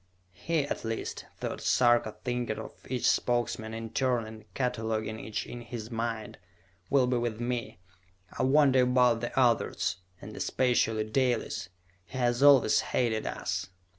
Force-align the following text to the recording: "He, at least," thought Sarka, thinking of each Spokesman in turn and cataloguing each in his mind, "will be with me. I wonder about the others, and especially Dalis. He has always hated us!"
"He, 0.33 0.63
at 0.65 0.83
least," 0.83 1.27
thought 1.37 1.61
Sarka, 1.61 2.15
thinking 2.23 2.57
of 2.57 2.73
each 2.89 3.07
Spokesman 3.07 3.75
in 3.75 3.91
turn 3.91 4.25
and 4.25 4.51
cataloguing 4.55 5.19
each 5.19 5.45
in 5.45 5.61
his 5.61 5.91
mind, 5.91 6.39
"will 6.89 7.05
be 7.05 7.17
with 7.17 7.39
me. 7.39 7.77
I 8.35 8.41
wonder 8.41 8.81
about 8.81 9.21
the 9.21 9.39
others, 9.39 9.97
and 10.19 10.35
especially 10.35 11.03
Dalis. 11.03 11.69
He 12.05 12.17
has 12.17 12.41
always 12.41 12.79
hated 12.79 13.27
us!" 13.27 13.69